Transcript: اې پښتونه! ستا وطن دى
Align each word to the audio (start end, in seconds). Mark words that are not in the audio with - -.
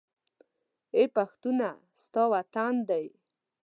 اې 0.95 1.03
پښتونه! 1.15 1.69
ستا 2.03 2.23
وطن 2.33 2.73
دى 2.89 3.05